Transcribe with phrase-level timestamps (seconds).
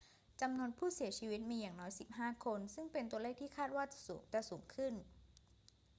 [0.41, 4.93] จำนวนผู้เสียชีวิตมีอย่างน้อย 15 คน ซึ่งเป็นตัวเลขที่คาดว่าจะสูงขึ้น